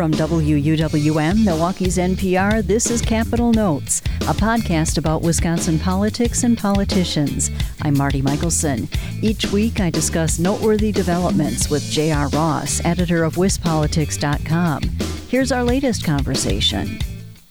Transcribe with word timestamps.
From 0.00 0.12
WUWM, 0.12 1.44
Milwaukee's 1.44 1.98
NPR, 1.98 2.66
this 2.66 2.90
is 2.90 3.02
Capitol 3.02 3.52
Notes, 3.52 4.00
a 4.22 4.32
podcast 4.32 4.96
about 4.96 5.20
Wisconsin 5.20 5.78
politics 5.78 6.42
and 6.42 6.56
politicians. 6.56 7.50
I'm 7.82 7.98
Marti 7.98 8.22
Mikkelson. 8.22 8.88
Each 9.22 9.44
week 9.52 9.78
I 9.78 9.90
discuss 9.90 10.38
noteworthy 10.38 10.90
developments 10.90 11.68
with 11.68 11.82
J.R. 11.82 12.30
Ross, 12.30 12.82
editor 12.82 13.24
of 13.24 13.34
WisPolitics.com. 13.34 14.84
Here's 15.28 15.52
our 15.52 15.64
latest 15.64 16.02
conversation. 16.02 16.98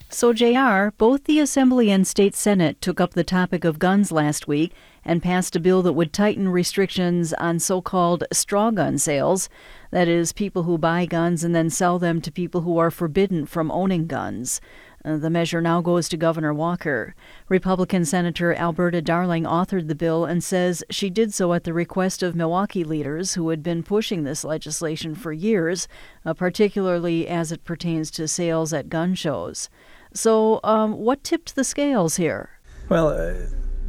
So, 0.09 0.34
JR, 0.34 0.89
both 0.97 1.25
the 1.25 1.39
Assembly 1.39 1.91
and 1.91 2.07
State 2.07 2.34
Senate 2.34 2.81
took 2.81 3.00
up 3.00 3.13
the 3.13 3.23
topic 3.23 3.63
of 3.63 3.77
guns 3.77 4.11
last 4.11 4.47
week 4.47 4.73
and 5.04 5.23
passed 5.23 5.55
a 5.55 5.59
bill 5.59 5.81
that 5.81 5.93
would 5.93 6.13
tighten 6.13 6.50
restrictions 6.50 7.34
on 7.34 7.59
so 7.59 7.82
called 7.82 8.23
straw 8.32 8.71
gun 8.71 8.97
sales. 8.97 9.50
That 9.91 10.07
is, 10.07 10.33
people 10.33 10.64
who 10.64 10.78
buy 10.78 11.05
guns 11.05 11.43
and 11.43 11.55
then 11.55 11.69
sell 11.69 12.00
them 12.00 12.21
to 12.21 12.32
people 12.32 12.61
who 12.61 12.78
are 12.78 12.91
forbidden 12.91 13.46
from 13.46 13.71
owning 13.71 14.07
guns. 14.07 14.61
Uh, 15.04 15.18
the 15.18 15.29
measure 15.29 15.61
now 15.61 15.82
goes 15.82 16.10
to 16.10 16.18
Governor 16.18 16.54
Walker. 16.54 17.15
Republican 17.47 18.04
Senator 18.04 18.54
Alberta 18.54 19.01
Darling 19.01 19.43
authored 19.43 19.88
the 19.88 19.96
bill 19.96 20.25
and 20.25 20.43
says 20.43 20.83
she 20.89 21.10
did 21.10 21.33
so 21.33 21.54
at 21.54 21.63
the 21.63 21.74
request 21.74 22.21
of 22.21 22.36
Milwaukee 22.36 22.83
leaders 22.83 23.36
who 23.36 23.50
had 23.50 23.63
been 23.63 23.82
pushing 23.82 24.24
this 24.24 24.43
legislation 24.43 25.16
for 25.16 25.32
years, 25.32 25.88
uh, 26.25 26.33
particularly 26.33 27.27
as 27.27 27.52
it 27.52 27.63
pertains 27.63 28.11
to 28.11 28.27
sales 28.27 28.74
at 28.74 28.89
gun 28.89 29.16
shows. 29.16 29.69
So, 30.13 30.60
um, 30.63 30.93
what 30.93 31.24
tipped 31.24 31.55
the 31.55 31.63
scales 31.63 32.17
here? 32.17 32.50
Well, 32.89 33.09
uh, 33.09 33.33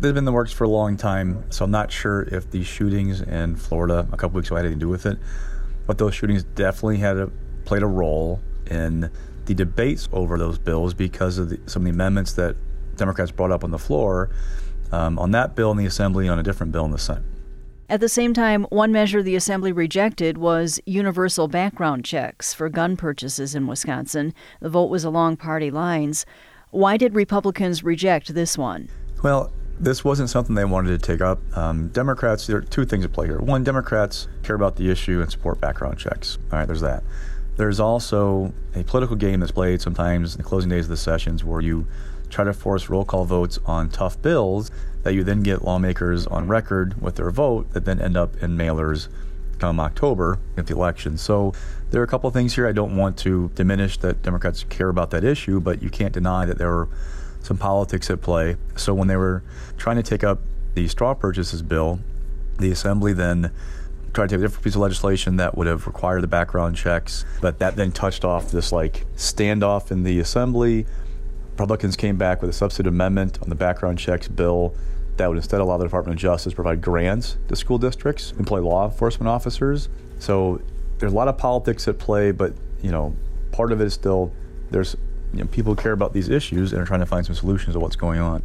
they've 0.01 0.15
been 0.15 0.19
in 0.19 0.25
the 0.25 0.33
works 0.33 0.53
for 0.53 0.65
a 0.65 0.69
long 0.69 0.97
time, 0.97 1.45
so 1.51 1.65
I'm 1.65 1.71
not 1.71 1.93
sure 1.93 2.23
if 2.23 2.51
these 2.51 2.67
shootings 2.67 3.21
in 3.21 3.57
Florida 3.57 4.09
a 4.13 4.17
couple 4.17 4.37
weeks 4.37 4.49
ago 4.49 4.57
had 4.57 4.65
anything 4.65 4.81
to 4.81 4.85
do 4.87 4.89
with 4.89 5.05
it. 5.07 5.19
But 5.87 5.99
those 5.99 6.15
shootings 6.15 6.43
definitely 6.43 6.99
had 6.99 7.19
a, 7.19 7.31
played 7.65 7.83
a 7.83 7.87
role 7.87 8.41
in 8.67 9.11
the 9.45 9.55
debates 9.55 10.09
over 10.13 10.39
those 10.39 10.59
bills 10.59 10.95
because 10.95 11.39
of 11.39 11.51
the, 11.51 11.61
some 11.67 11.83
of 11.83 11.85
the 11.85 11.91
amendments 11.91 12.33
that 12.35 12.57
Democrats 12.97 13.31
brought 13.31 13.51
up 13.51 13.63
on 13.63 13.71
the 13.71 13.79
floor 13.79 14.31
um, 14.93 15.19
on 15.19 15.33
that 15.33 15.55
bill 15.55 15.71
in 15.71 15.77
the 15.77 15.87
Assembly 15.87 16.29
on 16.29 16.39
a 16.39 16.43
different 16.43 16.73
bill 16.73 16.85
in 16.85 16.91
the 16.91 16.99
Senate. 16.99 17.25
At 17.89 18.01
the 18.01 18.09
same 18.09 18.33
time, 18.33 18.65
one 18.71 18.93
measure 18.93 19.23
the 19.23 19.35
Assembly 19.35 19.73
rejected 19.73 20.39
was 20.39 20.81
universal 20.87 21.49
background 21.49 22.05
checks 22.05 22.55
for 22.55 22.69
gun 22.69 22.97
purchases 22.97 23.55
in 23.55 23.67
Wisconsin. 23.67 24.33
The 24.61 24.71
vote 24.71 24.91
was 24.91 25.03
along 25.03 25.39
party 25.39 25.71
lines. 25.71 26.25
Why 26.71 26.97
did 26.97 27.15
Republicans 27.15 27.83
reject 27.83 28.33
this 28.33 28.57
one? 28.57 28.89
Well, 29.25 29.53
this 29.81 30.05
wasn't 30.05 30.29
something 30.29 30.55
they 30.55 30.65
wanted 30.65 31.01
to 31.01 31.07
take 31.07 31.23
up. 31.23 31.41
Um, 31.57 31.89
Democrats, 31.89 32.47
there 32.47 32.59
are 32.59 32.63
two 32.63 32.85
things 32.85 33.05
at 33.05 33.13
play 33.13 33.27
here. 33.27 33.39
One, 33.39 33.65
Democrats 33.65 34.29
care 34.43 34.55
about 34.55 34.77
the 34.77 34.91
issue 34.91 35.23
and 35.23 35.31
support 35.31 35.59
background 35.61 35.99
checks. 35.99 36.39
All 36.53 36.59
right, 36.59 36.67
there's 36.67 36.83
that. 36.83 37.03
There's 37.57 37.81
also 37.81 38.53
a 38.75 38.85
political 38.85 39.17
game 39.17 39.41
that's 39.41 39.53
played 39.53 39.81
sometimes 39.81 40.35
in 40.35 40.39
the 40.39 40.45
closing 40.45 40.71
days 40.71 40.85
of 40.85 40.91
the 40.91 40.97
sessions 40.99 41.43
where 41.45 41.63
you 41.63 41.87
try 42.29 42.45
to 42.45 42.53
force 42.53 42.89
roll 42.89 43.05
call 43.05 43.25
votes 43.25 43.59
on 43.65 43.89
tough 43.89 44.21
bills 44.21 44.71
that 45.03 45.15
you 45.15 45.25
then 45.25 45.43
get 45.43 45.65
lawmakers 45.65 46.27
on 46.27 46.47
record 46.47 47.01
with 47.01 47.17
their 47.17 47.31
vote 47.31 47.73
that 47.73 47.87
then 47.87 48.01
end 48.01 48.17
up 48.17 48.37
in 48.43 48.57
mailers 48.57 49.09
come 49.59 49.81
October 49.81 50.39
at 50.57 50.67
the 50.67 50.75
election. 50.75 51.17
So 51.19 51.53
there 51.91 52.01
are 52.01 52.05
a 52.05 52.07
couple 52.07 52.31
things 52.31 52.55
here 52.55 52.67
I 52.67 52.73
don't 52.73 52.97
want 52.97 53.17
to 53.19 53.51
diminish 53.55 53.99
that 53.99 54.23
Democrats 54.23 54.65
care 54.65 54.89
about 54.89 55.11
that 55.11 55.25
issue, 55.25 55.61
but 55.61 55.83
you 55.83 55.91
can't 55.91 56.13
deny 56.13 56.45
that 56.47 56.59
there 56.59 56.71
were 56.71 56.89
some 57.43 57.57
politics 57.57 58.11
at 58.11 58.21
play. 58.21 58.57
So 58.77 58.95
when 58.95 59.09
they 59.09 59.17
were 59.17 59.43
trying 59.77 59.97
to 59.97 60.03
take 60.03 60.25
up 60.25 60.41
the 60.75 60.89
straw 60.89 61.15
purchases 61.15 61.63
bill, 61.63 62.01
the 62.59 62.71
Assembly 62.71 63.13
then 63.13 63.51
tried 64.13 64.29
to 64.29 64.35
take 64.35 64.41
a 64.41 64.43
different 64.43 64.65
piece 64.65 64.75
of 64.75 64.81
legislation 64.81 65.37
that 65.37 65.57
would 65.57 65.67
have 65.67 65.87
required 65.87 66.23
the 66.23 66.29
background 66.29 66.77
checks, 66.77 67.25
but 67.41 67.59
that 67.59 67.77
then 67.77 67.93
touched 67.93 68.25
off 68.25 68.51
this 68.51 68.73
like 68.73 69.07
standoff 69.17 69.91
in 69.91 70.03
the 70.03 70.19
Assembly 70.21 70.87
Republicans 71.61 71.95
came 71.95 72.17
back 72.17 72.41
with 72.41 72.49
a 72.49 72.55
substitute 72.55 72.89
amendment 72.89 73.39
on 73.43 73.51
the 73.51 73.55
background 73.55 73.99
checks 73.99 74.27
bill 74.29 74.75
that 75.19 75.29
would 75.29 75.37
instead 75.37 75.61
allow 75.61 75.77
the 75.77 75.85
Department 75.85 76.17
of 76.17 76.19
Justice 76.19 76.53
to 76.53 76.55
provide 76.55 76.81
grants 76.81 77.37
to 77.49 77.55
school 77.55 77.77
districts, 77.77 78.33
employ 78.39 78.63
law 78.63 78.87
enforcement 78.87 79.29
officers. 79.29 79.91
So 80.19 80.63
there's 80.99 81.13
a 81.13 81.15
lot 81.15 81.29
of 81.29 81.37
politics 81.37 81.87
at 81.87 81.99
play, 81.99 82.31
but 82.31 82.55
you 82.83 82.91
know, 82.91 83.15
part 83.53 83.73
of 83.73 83.81
it 83.83 83.85
is 83.85 83.93
still 83.93 84.33
there's 84.71 84.97
you 85.33 85.41
know, 85.41 85.47
people 85.47 85.75
care 85.75 85.93
about 85.93 86.13
these 86.13 86.29
issues 86.29 86.73
and 86.73 86.83
are 86.83 86.87
trying 86.87 87.01
to 87.01 87.07
find 87.07 87.25
some 87.25 87.35
solutions 87.35 87.75
to 87.75 87.81
what's 87.81 87.97
going 87.97 88.21
on. 88.21 88.43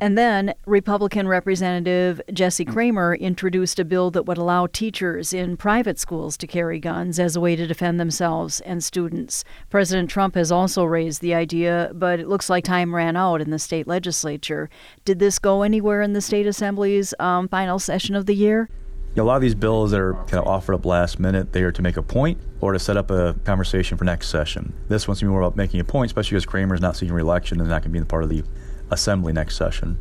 And 0.00 0.16
then 0.16 0.54
Republican 0.64 1.26
Representative 1.26 2.20
Jesse 2.32 2.64
Kramer 2.64 3.16
introduced 3.16 3.80
a 3.80 3.84
bill 3.84 4.12
that 4.12 4.26
would 4.26 4.38
allow 4.38 4.68
teachers 4.68 5.32
in 5.32 5.56
private 5.56 5.98
schools 5.98 6.36
to 6.36 6.46
carry 6.46 6.78
guns 6.78 7.18
as 7.18 7.34
a 7.34 7.40
way 7.40 7.56
to 7.56 7.66
defend 7.66 7.98
themselves 7.98 8.60
and 8.60 8.84
students. 8.84 9.42
President 9.70 10.08
Trump 10.08 10.36
has 10.36 10.52
also 10.52 10.84
raised 10.84 11.20
the 11.20 11.34
idea, 11.34 11.90
but 11.94 12.20
it 12.20 12.28
looks 12.28 12.48
like 12.48 12.62
time 12.62 12.94
ran 12.94 13.16
out 13.16 13.40
in 13.40 13.50
the 13.50 13.58
state 13.58 13.88
legislature. 13.88 14.70
Did 15.04 15.18
this 15.18 15.40
go 15.40 15.62
anywhere 15.62 16.00
in 16.00 16.12
the 16.12 16.20
state 16.20 16.46
assembly's 16.46 17.12
um, 17.18 17.48
final 17.48 17.80
session 17.80 18.14
of 18.14 18.26
the 18.26 18.36
year? 18.36 18.68
A 19.16 19.22
lot 19.22 19.36
of 19.36 19.42
these 19.42 19.54
bills 19.54 19.90
that 19.90 20.00
are 20.00 20.14
kind 20.14 20.34
of 20.34 20.46
offered 20.46 20.74
up 20.74 20.84
last 20.84 21.18
minute, 21.18 21.52
they 21.52 21.62
are 21.62 21.72
to 21.72 21.82
make 21.82 21.96
a 21.96 22.02
point 22.02 22.38
or 22.60 22.72
to 22.72 22.78
set 22.78 22.96
up 22.96 23.10
a 23.10 23.34
conversation 23.44 23.96
for 23.96 24.04
next 24.04 24.28
session. 24.28 24.72
This 24.88 25.08
one's 25.08 25.22
more 25.22 25.40
about 25.40 25.56
making 25.56 25.80
a 25.80 25.84
point, 25.84 26.10
especially 26.10 26.36
because 26.36 26.46
Cramer's 26.46 26.80
not 26.80 26.96
seeking 26.96 27.14
reelection 27.14 27.60
and 27.60 27.68
not 27.68 27.82
going 27.82 27.92
to 27.92 28.00
be 28.00 28.04
part 28.04 28.22
of 28.22 28.28
the 28.28 28.44
assembly 28.90 29.32
next 29.32 29.56
session. 29.56 29.98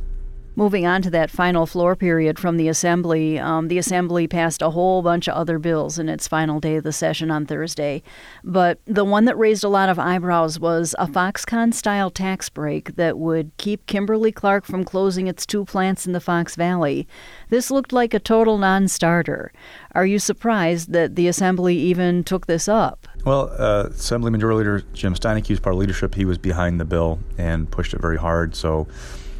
Moving 0.57 0.87
on 0.87 1.03
to 1.03 1.11
that 1.11 1.29
final 1.29 1.67
floor 1.67 1.95
period 1.95 2.39
from 2.39 2.57
the 2.57 2.67
Assembly, 2.67 3.37
um, 3.37 3.67
the 3.67 3.77
Assembly 3.77 4.27
passed 4.27 4.63
a 4.63 4.71
whole 4.71 5.03
bunch 5.03 5.29
of 5.29 5.35
other 5.35 5.59
bills 5.59 5.99
in 5.99 6.09
its 6.09 6.27
final 6.27 6.59
day 6.59 6.77
of 6.77 6.83
the 6.83 6.91
session 6.91 7.29
on 7.29 7.45
Thursday. 7.45 8.01
But 8.43 8.79
the 8.85 9.05
one 9.05 9.25
that 9.25 9.37
raised 9.37 9.63
a 9.63 9.69
lot 9.69 9.87
of 9.87 9.99
eyebrows 9.99 10.59
was 10.59 10.95
a 10.97 11.05
Foxconn 11.05 11.75
style 11.75 12.09
tax 12.09 12.49
break 12.49 12.95
that 12.95 13.19
would 13.19 13.51
keep 13.57 13.85
Kimberly 13.85 14.31
Clark 14.31 14.65
from 14.65 14.83
closing 14.83 15.27
its 15.27 15.45
two 15.45 15.63
plants 15.63 16.07
in 16.07 16.13
the 16.13 16.19
Fox 16.19 16.55
Valley. 16.55 17.07
This 17.49 17.69
looked 17.69 17.93
like 17.93 18.15
a 18.15 18.19
total 18.19 18.57
non 18.57 18.87
starter. 18.87 19.51
Are 19.91 20.07
you 20.07 20.17
surprised 20.17 20.91
that 20.91 21.15
the 21.15 21.27
Assembly 21.27 21.77
even 21.77 22.23
took 22.23 22.47
this 22.47 22.67
up? 22.67 23.07
Well, 23.25 23.51
uh, 23.59 23.89
Assembly 23.91 24.31
Majority 24.31 24.57
Leader 24.57 24.83
Jim 24.93 25.13
Steineke 25.13 25.51
was 25.51 25.59
part 25.59 25.75
of 25.75 25.79
leadership. 25.79 26.15
He 26.15 26.25
was 26.25 26.39
behind 26.39 26.79
the 26.79 26.85
bill 26.85 27.19
and 27.37 27.69
pushed 27.69 27.93
it 27.93 28.01
very 28.01 28.17
hard. 28.17 28.55
So 28.55 28.87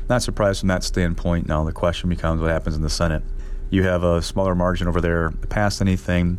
not 0.10 0.22
surprised 0.22 0.62
from 0.62 0.70
that 0.70 0.84
standpoint. 0.84 1.48
Now 1.48 1.64
the 1.64 1.72
question 1.72 2.10
becomes 2.10 2.42
what 2.42 2.50
happens 2.50 2.76
in 2.76 2.82
the 2.82 2.90
Senate. 2.90 3.24
You 3.70 3.84
have 3.84 4.04
a 4.04 4.22
smaller 4.22 4.56
margin 4.56 4.88
over 4.88 5.02
there 5.02 5.30
to 5.30 5.48
pass 5.48 5.82
anything. 5.82 6.38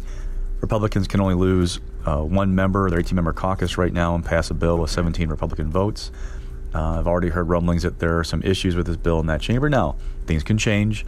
Republicans 0.61 1.06
can 1.06 1.21
only 1.21 1.34
lose 1.34 1.81
uh, 2.06 2.23
one 2.23 2.55
member, 2.55 2.89
their 2.91 3.01
18 3.01 3.15
member 3.15 3.33
caucus 3.33 3.77
right 3.77 3.93
now, 3.93 4.15
and 4.15 4.25
pass 4.25 4.51
a 4.51 4.55
bill 4.55 4.79
with 4.79 4.91
17 4.91 5.29
Republican 5.29 5.71
votes. 5.71 6.11
Uh, 6.75 6.99
I've 6.99 7.06
already 7.06 7.29
heard 7.29 7.49
rumblings 7.49 7.83
that 7.83 7.99
there 7.99 8.19
are 8.19 8.25
some 8.25 8.43
issues 8.43 8.77
with 8.77 8.87
this 8.87 8.97
bill 8.97 9.21
in 9.21 9.27
that 9.27 9.41
chamber. 9.41 9.69
Now, 9.69 9.97
things 10.27 10.43
can 10.43 10.59
change. 10.59 11.05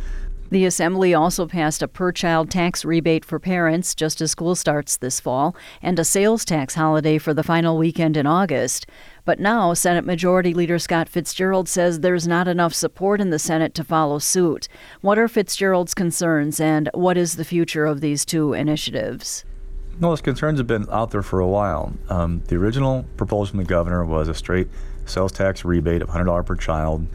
The 0.50 0.64
Assembly 0.64 1.14
also 1.14 1.46
passed 1.46 1.80
a 1.80 1.86
per 1.86 2.10
child 2.10 2.50
tax 2.50 2.84
rebate 2.84 3.24
for 3.24 3.38
parents 3.38 3.94
just 3.94 4.20
as 4.20 4.32
school 4.32 4.56
starts 4.56 4.96
this 4.96 5.20
fall 5.20 5.54
and 5.80 5.96
a 5.96 6.04
sales 6.04 6.44
tax 6.44 6.74
holiday 6.74 7.18
for 7.18 7.32
the 7.32 7.44
final 7.44 7.78
weekend 7.78 8.16
in 8.16 8.26
August. 8.26 8.86
But 9.30 9.38
now, 9.38 9.74
Senate 9.74 10.04
Majority 10.04 10.52
Leader 10.52 10.80
Scott 10.80 11.08
Fitzgerald 11.08 11.68
says 11.68 12.00
there's 12.00 12.26
not 12.26 12.48
enough 12.48 12.74
support 12.74 13.20
in 13.20 13.30
the 13.30 13.38
Senate 13.38 13.74
to 13.74 13.84
follow 13.84 14.18
suit. 14.18 14.66
What 15.02 15.20
are 15.20 15.28
Fitzgerald's 15.28 15.94
concerns 15.94 16.58
and 16.58 16.90
what 16.94 17.16
is 17.16 17.36
the 17.36 17.44
future 17.44 17.86
of 17.86 18.00
these 18.00 18.24
two 18.24 18.54
initiatives? 18.54 19.44
Well, 20.00 20.10
those 20.10 20.20
concerns 20.20 20.58
have 20.58 20.66
been 20.66 20.84
out 20.90 21.12
there 21.12 21.22
for 21.22 21.38
a 21.38 21.46
while. 21.46 21.92
Um, 22.08 22.42
the 22.48 22.56
original 22.56 23.04
proposal 23.16 23.52
from 23.52 23.58
the 23.58 23.66
governor 23.66 24.04
was 24.04 24.26
a 24.26 24.34
straight 24.34 24.66
sales 25.06 25.30
tax 25.30 25.64
rebate 25.64 26.02
of 26.02 26.08
$100 26.08 26.44
per 26.44 26.56
child 26.56 27.06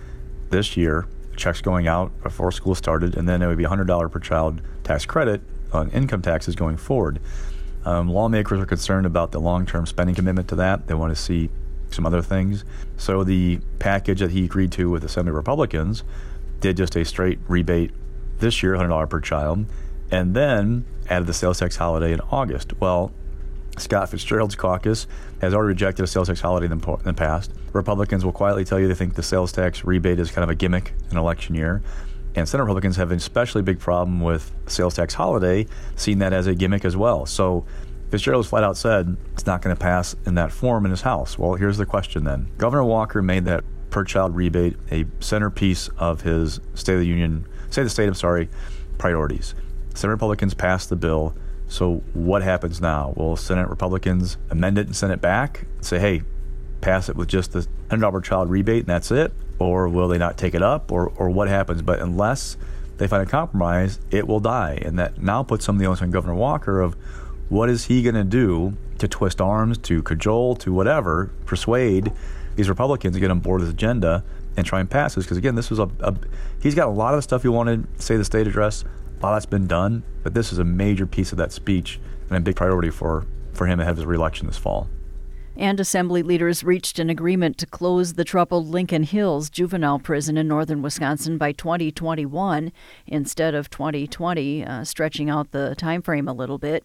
this 0.51 0.77
year 0.77 1.09
checks 1.35 1.59
going 1.59 1.85
out 1.85 2.13
before 2.23 2.53
school 2.53 2.75
started, 2.75 3.17
and 3.17 3.27
then 3.27 3.41
it 3.41 3.47
would 3.47 3.57
be 3.57 3.65
$100 3.65 4.09
per 4.09 4.19
child 4.21 4.61
tax 4.85 5.05
credit 5.05 5.41
on 5.73 5.89
income 5.89 6.21
taxes 6.21 6.55
going 6.55 6.77
forward. 6.77 7.19
Um, 7.83 8.07
lawmakers 8.07 8.61
are 8.61 8.65
concerned 8.65 9.05
about 9.05 9.33
the 9.33 9.41
long 9.41 9.65
term 9.65 9.85
spending 9.85 10.15
commitment 10.15 10.47
to 10.47 10.55
that. 10.55 10.87
They 10.87 10.93
want 10.93 11.13
to 11.13 11.21
see 11.21 11.49
some 11.91 12.05
other 12.05 12.21
things. 12.21 12.63
So 12.97 13.23
the 13.23 13.59
package 13.79 14.19
that 14.19 14.31
he 14.31 14.45
agreed 14.45 14.71
to 14.73 14.89
with 14.89 15.03
Assembly 15.03 15.31
Republicans 15.31 16.03
did 16.59 16.77
just 16.77 16.95
a 16.95 17.05
straight 17.05 17.39
rebate 17.47 17.91
this 18.39 18.61
year, 18.63 18.73
$100 18.73 19.09
per 19.09 19.19
child, 19.19 19.65
and 20.11 20.35
then 20.35 20.85
added 21.09 21.27
the 21.27 21.33
sales 21.33 21.59
tax 21.59 21.75
holiday 21.75 22.11
in 22.11 22.21
August. 22.31 22.73
Well, 22.79 23.11
Scott 23.77 24.09
Fitzgerald's 24.09 24.55
caucus 24.55 25.05
has 25.41 25.53
already 25.53 25.69
rejected 25.69 26.03
a 26.03 26.07
sales 26.07 26.27
tax 26.27 26.39
holiday 26.39 26.65
in 26.65 26.79
the 26.79 27.13
past. 27.13 27.51
Republicans 27.73 28.23
will 28.23 28.31
quietly 28.31 28.63
tell 28.63 28.79
you 28.79 28.87
they 28.87 28.93
think 28.93 29.15
the 29.15 29.23
sales 29.23 29.51
tax 29.51 29.83
rebate 29.83 30.19
is 30.19 30.31
kind 30.31 30.43
of 30.43 30.49
a 30.49 30.55
gimmick 30.55 30.93
in 31.11 31.17
election 31.17 31.55
year. 31.55 31.81
And 32.35 32.47
Senate 32.47 32.63
Republicans 32.63 32.95
have 32.97 33.11
an 33.11 33.17
especially 33.17 33.61
big 33.61 33.79
problem 33.79 34.21
with 34.21 34.51
sales 34.67 34.95
tax 34.95 35.13
holiday, 35.13 35.67
seeing 35.95 36.19
that 36.19 36.33
as 36.33 36.47
a 36.47 36.55
gimmick 36.55 36.85
as 36.85 36.95
well. 36.97 37.25
So 37.25 37.65
Fitzgerald 38.09 38.47
flat 38.47 38.63
out 38.63 38.77
said 38.77 39.17
it's 39.33 39.45
not 39.45 39.61
going 39.61 39.75
to 39.75 39.79
pass 39.79 40.15
in 40.25 40.35
that 40.35 40.51
form 40.51 40.85
in 40.85 40.91
his 40.91 41.01
House. 41.01 41.37
Well, 41.37 41.55
here's 41.55 41.77
the 41.77 41.85
question 41.85 42.23
then. 42.23 42.47
Governor 42.57 42.83
Walker 42.83 43.21
made 43.21 43.45
that 43.45 43.63
per 43.89 44.03
child 44.03 44.35
rebate 44.35 44.77
a 44.91 45.05
centerpiece 45.19 45.89
of 45.97 46.21
his 46.21 46.59
State 46.73 46.93
of 46.93 46.99
the 46.99 47.07
Union, 47.07 47.45
State 47.69 47.81
of 47.81 47.85
the 47.87 47.89
State, 47.89 48.07
I'm 48.07 48.13
sorry, 48.13 48.49
priorities. 48.97 49.55
Senate 49.93 50.11
Republicans 50.11 50.53
passed 50.53 50.89
the 50.89 50.95
bill 50.95 51.33
So 51.67 52.03
what 52.13 52.43
happens 52.43 52.79
now? 52.79 53.13
Will 53.15 53.35
Senate 53.35 53.69
Republicans 53.69 54.37
amend 54.49 54.77
it 54.77 54.87
and 54.87 54.95
send 54.95 55.11
it 55.11 55.21
back? 55.21 55.65
Say, 55.81 55.99
hey, 55.99 56.23
pass 56.81 57.09
it 57.09 57.15
with 57.15 57.27
just 57.27 57.53
the 57.53 57.67
$100 57.89 58.23
child 58.23 58.49
rebate 58.49 58.81
and 58.81 58.87
that's 58.87 59.11
it? 59.11 59.33
Or 59.57 59.87
will 59.87 60.07
they 60.07 60.17
not 60.17 60.37
take 60.37 60.53
it 60.53 60.61
up? 60.61 60.91
Or, 60.91 61.09
or 61.15 61.29
what 61.29 61.47
happens? 61.47 61.81
But 61.81 61.99
unless 61.99 62.57
they 62.97 63.07
find 63.07 63.23
a 63.23 63.25
compromise, 63.25 63.99
it 64.11 64.27
will 64.27 64.39
die. 64.39 64.79
And 64.83 64.99
that 64.99 65.21
now 65.21 65.43
puts 65.43 65.65
some 65.65 65.75
of 65.75 65.79
the 65.79 65.85
onus 65.87 66.01
on 66.01 66.11
Governor 66.11 66.35
Walker 66.35 66.81
of 66.81 66.95
what 67.49 67.69
is 67.69 67.85
he 67.85 68.01
going 68.01 68.15
to 68.15 68.23
do 68.23 68.75
to 68.97 69.07
twist 69.07 69.41
arms, 69.41 69.77
to 69.79 70.01
cajole, 70.03 70.55
to 70.57 70.73
whatever, 70.73 71.31
persuade 71.45 72.11
these 72.55 72.69
Republicans 72.69 73.15
to 73.15 73.19
get 73.19 73.29
on 73.31 73.39
board 73.39 73.61
with 73.61 73.67
his 73.67 73.73
agenda 73.73 74.23
and 74.57 74.65
try 74.65 74.79
and 74.79 74.89
pass 74.89 75.15
this? 75.15 75.25
Because 75.25 75.37
again, 75.37 75.55
this 75.55 75.69
was 75.69 75.79
a, 75.79 75.89
a, 75.99 76.15
he's 76.61 76.75
got 76.75 76.87
a 76.87 76.91
lot 76.91 77.13
of 77.13 77.17
the 77.17 77.21
stuff 77.21 77.43
he 77.43 77.47
wanted 77.47 77.87
say 78.01 78.17
the 78.17 78.25
state 78.25 78.47
address. 78.47 78.83
A 79.19 79.23
lot 79.25 79.33
that's 79.33 79.45
been 79.45 79.67
done, 79.67 80.03
but 80.23 80.33
this 80.33 80.51
is 80.51 80.59
a 80.59 80.63
major 80.63 81.05
piece 81.05 81.31
of 81.31 81.37
that 81.37 81.51
speech 81.51 81.99
and 82.29 82.37
a 82.37 82.41
big 82.41 82.55
priority 82.55 82.89
for, 82.89 83.25
for 83.53 83.65
him 83.65 83.79
ahead 83.79 83.91
of 83.91 83.97
his 83.97 84.05
reelection 84.05 84.47
this 84.47 84.57
fall 84.57 84.89
and 85.57 85.79
Assembly 85.79 86.21
leaders 86.21 86.63
reached 86.63 86.99
an 86.99 87.09
agreement 87.09 87.57
to 87.57 87.65
close 87.65 88.13
the 88.13 88.23
troubled 88.23 88.67
Lincoln 88.67 89.03
Hills 89.03 89.49
juvenile 89.49 89.99
prison 89.99 90.37
in 90.37 90.47
northern 90.47 90.81
Wisconsin 90.81 91.37
by 91.37 91.51
2021 91.51 92.71
instead 93.07 93.55
of 93.55 93.69
2020, 93.69 94.65
uh, 94.65 94.83
stretching 94.83 95.29
out 95.29 95.51
the 95.51 95.75
time 95.75 96.01
frame 96.01 96.27
a 96.27 96.33
little 96.33 96.57
bit. 96.57 96.83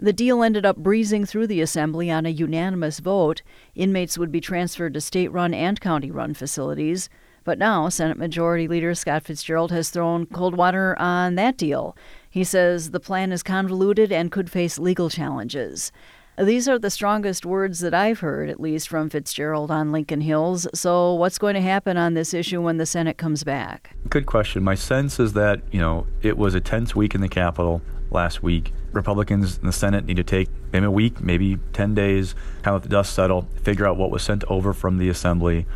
The 0.00 0.12
deal 0.12 0.42
ended 0.42 0.66
up 0.66 0.76
breezing 0.76 1.26
through 1.26 1.46
the 1.48 1.60
Assembly 1.60 2.10
on 2.10 2.26
a 2.26 2.30
unanimous 2.30 2.98
vote. 2.98 3.42
Inmates 3.74 4.18
would 4.18 4.32
be 4.32 4.40
transferred 4.40 4.94
to 4.94 5.00
state 5.00 5.32
run 5.32 5.54
and 5.54 5.80
county 5.80 6.10
run 6.10 6.34
facilities. 6.34 7.08
But 7.44 7.58
now, 7.58 7.88
Senate 7.88 8.18
Majority 8.18 8.68
Leader 8.68 8.94
Scott 8.94 9.24
Fitzgerald 9.24 9.72
has 9.72 9.90
thrown 9.90 10.26
cold 10.26 10.56
water 10.56 10.94
on 10.98 11.34
that 11.36 11.56
deal. 11.56 11.96
He 12.28 12.44
says 12.44 12.90
the 12.90 13.00
plan 13.00 13.32
is 13.32 13.42
convoluted 13.42 14.12
and 14.12 14.30
could 14.30 14.50
face 14.50 14.78
legal 14.78 15.08
challenges. 15.08 15.90
These 16.40 16.68
are 16.68 16.78
the 16.78 16.90
strongest 16.90 17.44
words 17.44 17.80
that 17.80 17.92
I've 17.92 18.20
heard, 18.20 18.48
at 18.48 18.60
least 18.60 18.88
from 18.88 19.10
Fitzgerald 19.10 19.72
on 19.72 19.90
Lincoln 19.90 20.20
Hills. 20.20 20.68
So, 20.72 21.14
what's 21.14 21.36
going 21.36 21.54
to 21.54 21.60
happen 21.60 21.96
on 21.96 22.14
this 22.14 22.32
issue 22.32 22.62
when 22.62 22.76
the 22.76 22.86
Senate 22.86 23.18
comes 23.18 23.42
back? 23.42 23.96
Good 24.08 24.26
question. 24.26 24.62
My 24.62 24.76
sense 24.76 25.18
is 25.18 25.32
that, 25.32 25.62
you 25.72 25.80
know, 25.80 26.06
it 26.22 26.38
was 26.38 26.54
a 26.54 26.60
tense 26.60 26.94
week 26.94 27.16
in 27.16 27.22
the 27.22 27.28
Capitol 27.28 27.82
last 28.12 28.40
week. 28.40 28.72
Republicans 28.92 29.58
in 29.58 29.66
the 29.66 29.72
Senate 29.72 30.04
need 30.04 30.16
to 30.18 30.22
take 30.22 30.48
maybe 30.72 30.86
a 30.86 30.92
week, 30.92 31.20
maybe 31.20 31.58
10 31.72 31.96
days, 31.96 32.36
kind 32.62 32.68
of 32.68 32.74
let 32.74 32.82
the 32.84 32.88
dust 32.88 33.14
settle, 33.14 33.48
figure 33.64 33.88
out 33.88 33.96
what 33.96 34.12
was 34.12 34.22
sent 34.22 34.44
over 34.44 34.72
from 34.72 34.98
the 34.98 35.08
Assembly, 35.08 35.66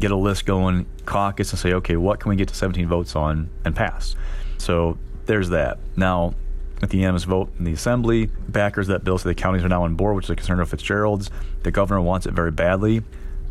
get 0.00 0.10
a 0.10 0.16
list 0.16 0.46
going, 0.46 0.86
caucus, 1.06 1.52
and 1.52 1.60
say, 1.60 1.72
okay, 1.74 1.96
what 1.96 2.18
can 2.18 2.30
we 2.30 2.34
get 2.34 2.48
to 2.48 2.56
17 2.56 2.88
votes 2.88 3.14
on 3.14 3.50
and 3.64 3.76
pass? 3.76 4.16
So, 4.56 4.98
there's 5.26 5.50
that. 5.50 5.78
Now, 5.94 6.34
with 6.80 6.90
the 6.90 6.98
unanimous 6.98 7.24
vote 7.24 7.50
in 7.58 7.64
the 7.64 7.72
assembly. 7.72 8.30
Backers 8.48 8.88
of 8.88 8.92
that 8.92 9.04
bill 9.04 9.18
say 9.18 9.30
the 9.30 9.34
counties 9.34 9.64
are 9.64 9.68
now 9.68 9.82
on 9.82 9.94
board, 9.94 10.16
which 10.16 10.26
is 10.26 10.30
a 10.30 10.36
concern 10.36 10.60
of 10.60 10.68
Fitzgerald's. 10.68 11.30
The 11.62 11.70
governor 11.70 12.00
wants 12.00 12.26
it 12.26 12.32
very 12.32 12.50
badly. 12.50 13.02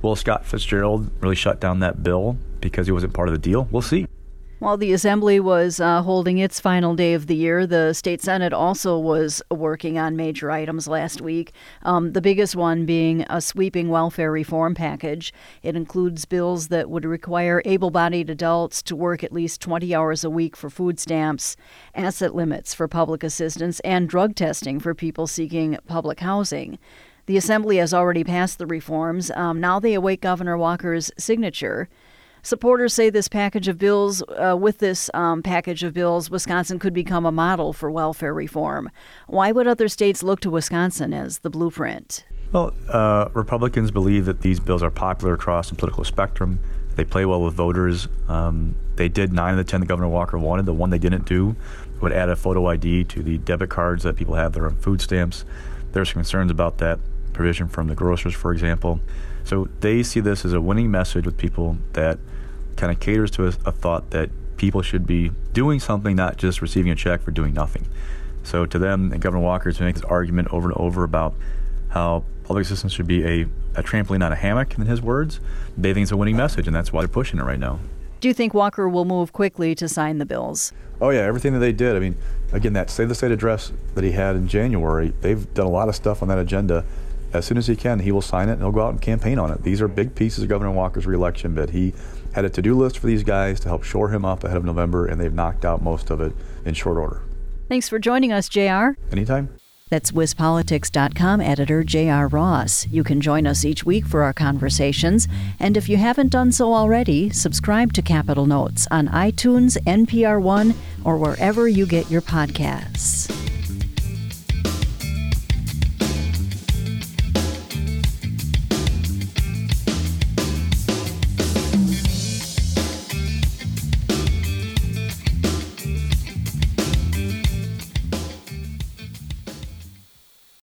Will 0.02 0.16
Scott 0.16 0.46
Fitzgerald 0.46 1.10
really 1.22 1.36
shut 1.36 1.60
down 1.60 1.80
that 1.80 2.04
bill 2.04 2.38
because 2.62 2.88
he 2.88 2.94
wasn't 2.94 3.14
part 3.14 3.28
of 3.28 3.34
the 3.34 3.40
deal? 3.40 3.68
We'll 3.72 3.82
see. 3.82 4.08
While 4.60 4.78
the 4.78 4.92
Assembly 4.92 5.40
was 5.40 5.80
uh, 5.80 6.02
holding 6.02 6.40
its 6.40 6.60
final 6.60 6.96
day 6.96 7.14
of 7.14 7.28
the 7.28 7.36
year, 7.36 7.68
the 7.68 7.94
State 7.94 8.24
Senate 8.24 8.54
also 8.54 8.98
was 8.98 9.40
working 9.52 10.00
on 10.00 10.16
major 10.16 10.50
items 10.50 10.88
last 10.88 11.22
week. 11.22 11.52
Um, 11.84 12.14
the 12.14 12.24
biggest 12.24 12.56
one 12.56 12.88
being 12.88 13.24
a 13.30 13.40
sweeping 13.40 13.90
welfare 13.90 14.32
reform 14.32 14.74
package. 14.74 15.32
It 15.62 15.76
includes 15.76 16.26
bills 16.26 16.70
that 16.70 16.90
would 16.90 17.06
require 17.06 17.62
able 17.66 17.92
bodied 17.92 18.32
adults 18.32 18.82
to 18.84 18.96
work 18.96 19.24
at 19.24 19.32
least 19.32 19.62
20 19.62 19.94
hours 19.94 20.24
a 20.24 20.30
week 20.30 20.56
for 20.56 20.72
food 20.72 21.00
stamps, 21.00 21.56
asset 21.94 22.34
limits 22.34 22.74
for 22.74 22.88
public 22.88 23.24
assistance, 23.24 23.80
and 23.82 24.10
drug 24.10 24.34
testing 24.34 24.80
for 24.80 24.96
people 24.96 25.28
seeking 25.28 25.78
public 25.86 26.22
housing. 26.22 26.80
The 27.28 27.38
Assembly 27.38 27.78
has 27.78 27.94
already 27.94 28.24
passed 28.24 28.58
the 28.58 28.66
reforms. 28.66 29.30
Um, 29.30 29.62
now 29.62 29.80
they 29.80 29.94
await 29.94 30.20
Governor 30.20 30.58
Walker's 30.58 31.12
signature. 31.16 31.90
Supporters 32.48 32.94
say 32.94 33.10
this 33.10 33.28
package 33.28 33.68
of 33.68 33.78
bills, 33.78 34.24
uh, 34.30 34.56
with 34.58 34.78
this 34.78 35.10
um, 35.14 35.44
package 35.44 35.84
of 35.84 35.94
bills, 35.94 36.30
Wisconsin 36.30 36.80
could 36.80 36.94
become 36.94 37.26
a 37.26 37.32
model 37.32 37.74
for 37.74 37.92
welfare 37.92 38.34
reform. 38.34 38.90
Why 39.28 39.52
would 39.52 39.68
other 39.68 39.90
states 39.90 40.24
look 40.24 40.40
to 40.40 40.50
Wisconsin 40.50 41.14
as 41.14 41.40
the 41.40 41.50
blueprint? 41.50 42.24
Well, 42.54 42.74
uh, 42.88 43.28
Republicans 43.34 43.92
believe 43.92 44.24
that 44.28 44.44
these 44.44 44.62
bills 44.62 44.82
are 44.82 44.90
popular 44.90 45.34
across 45.34 45.68
the 45.68 45.76
political 45.76 46.06
spectrum. 46.06 46.60
They 46.96 47.04
play 47.04 47.26
well 47.26 47.42
with 47.42 47.54
voters. 47.54 48.08
Um, 48.30 48.76
they 48.96 49.10
did 49.10 49.34
nine 49.34 49.52
of 49.52 49.58
the 49.58 49.70
ten 49.70 49.82
that 49.82 49.88
Governor 49.88 50.08
Walker 50.08 50.38
wanted. 50.38 50.68
The 50.68 50.74
one 50.74 50.90
they 50.90 51.00
didn't 51.00 51.26
do 51.26 51.54
would 52.00 52.14
add 52.14 52.30
a 52.30 52.38
photo 52.38 52.68
ID 52.68 53.04
to 53.04 53.24
the 53.24 53.40
debit 53.40 53.72
cards 53.72 54.04
that 54.04 54.16
people 54.16 54.36
have 54.36 54.54
their 54.54 54.68
own 54.68 54.78
food 54.78 55.02
stamps. 55.02 55.44
There's 55.92 56.14
concerns 56.14 56.50
about 56.50 56.78
that 56.78 57.00
provision 57.34 57.68
from 57.68 57.88
the 57.88 57.96
grocers, 57.96 58.34
for 58.34 58.54
example. 58.54 59.02
So 59.44 59.68
they 59.82 60.02
see 60.02 60.22
this 60.22 60.46
as 60.46 60.54
a 60.54 60.62
winning 60.62 60.90
message 60.90 61.26
with 61.26 61.38
people 61.38 61.78
that 61.92 62.20
kind 62.78 62.92
of 62.92 63.00
caters 63.00 63.32
to 63.32 63.46
a, 63.46 63.48
a 63.66 63.72
thought 63.72 64.12
that 64.12 64.30
people 64.58 64.82
should 64.82 65.06
be 65.06 65.32
doing 65.54 65.80
something, 65.80 66.16
not 66.16 66.38
just 66.38 66.62
receiving 66.62 66.92
a 66.92 66.96
check 66.96 67.22
for 67.22 67.32
doing 67.32 67.54
nothing. 67.54 67.88
So 68.44 68.66
to 68.66 68.80
them, 68.80 69.12
and 69.12 69.22
Governor 69.22 69.44
Walker 69.44 69.70
is 69.70 69.80
making 69.80 70.02
this 70.02 70.10
argument 70.10 70.48
over 70.52 70.70
and 70.70 70.78
over 70.78 71.04
about 71.04 71.36
how 71.90 72.24
public 72.44 72.66
assistance 72.66 72.94
should 72.94 73.08
be 73.08 73.26
a, 73.26 73.42
a 73.76 73.84
trampoline, 73.84 74.20
not 74.20 74.32
a 74.32 74.36
hammock, 74.36 74.78
in 74.78 74.86
his 74.86 75.02
words, 75.02 75.40
they 75.78 75.94
think 75.94 76.04
it's 76.04 76.12
a 76.12 76.18
winning 76.18 76.38
message, 76.38 76.68
and 76.68 76.76
that's 76.76 76.94
why 76.94 77.02
they're 77.02 77.08
pushing 77.08 77.40
it 77.40 77.44
right 77.44 77.60
now. 77.60 77.80
Do 78.20 78.28
you 78.28 78.34
think 78.34 78.54
Walker 78.54 78.90
will 78.90 79.06
move 79.06 79.32
quickly 79.32 79.76
to 79.76 79.88
sign 79.88 80.18
the 80.18 80.26
bills? 80.26 80.74
Oh, 81.00 81.10
yeah, 81.10 81.20
everything 81.20 81.54
that 81.54 81.60
they 81.60 81.72
did. 81.72 81.96
I 81.96 82.00
mean, 82.00 82.18
again, 82.52 82.74
that 82.74 82.90
Save 82.90 83.10
the 83.10 83.16
State 83.16 83.32
address 83.32 83.72
that 83.94 84.04
he 84.04 84.12
had 84.12 84.36
in 84.36 84.48
January, 84.48 85.14
they've 85.22 85.54
done 85.54 85.68
a 85.68 85.70
lot 85.70 85.88
of 85.90 85.96
stuff 85.96 86.24
on 86.24 86.28
that 86.30 86.40
agenda 86.40 86.84
as 87.34 87.46
soon 87.46 87.58
as 87.58 87.68
he 87.68 87.76
can, 87.76 88.00
he 88.00 88.12
will 88.12 88.22
sign 88.22 88.50
it 88.50 88.54
and 88.54 88.62
he'll 88.62 88.72
go 88.72 88.86
out 88.86 88.92
and 88.92 89.02
campaign 89.02 89.38
on 89.38 89.52
it. 89.52 89.64
These 89.64 89.82
are 89.82 89.88
big 89.88 90.16
pieces 90.16 90.44
of 90.44 90.50
Governor 90.50 90.72
Walker's 90.72 91.06
reelection 91.06 91.54
bid. 91.54 91.72
He 91.72 91.94
had 92.38 92.46
a 92.46 92.50
to 92.52 92.62
do 92.62 92.78
list 92.78 93.00
for 93.00 93.08
these 93.08 93.24
guys 93.24 93.60
to 93.60 93.68
help 93.68 93.84
shore 93.84 94.10
him 94.10 94.24
up 94.24 94.44
ahead 94.44 94.58
of 94.58 94.64
November, 94.64 95.08
and 95.08 95.20
they've 95.20 95.34
knocked 95.34 95.66
out 95.66 95.82
most 95.82 96.12
of 96.12 96.22
it 96.22 96.34
in 96.66 96.76
short 96.76 96.96
order. 96.96 97.22
Thanks 97.68 97.90
for 97.90 97.98
joining 97.98 98.32
us, 98.32 98.48
JR. 98.48 98.92
Anytime. 99.12 99.50
That's 99.90 100.12
WisPolitics.com 100.12 101.42
editor 101.42 101.84
J.R. 101.84 102.28
Ross. 102.28 102.86
You 102.90 103.04
can 103.04 103.22
join 103.22 103.48
us 103.48 103.66
each 103.66 103.86
week 103.86 104.06
for 104.06 104.22
our 104.22 104.34
conversations. 104.34 105.28
And 105.60 105.78
if 105.78 105.90
you 105.90 105.98
haven't 105.98 106.30
done 106.30 106.52
so 106.52 106.76
already, 106.76 107.32
subscribe 107.32 107.94
to 107.94 108.04
Capitol 108.04 108.46
Notes 108.46 108.88
on 108.92 109.08
iTunes, 109.08 109.76
NPR 109.86 110.40
One, 110.40 110.76
or 111.04 111.18
wherever 111.18 111.68
you 111.68 111.88
get 111.88 112.12
your 112.12 112.22
podcasts. 112.22 113.37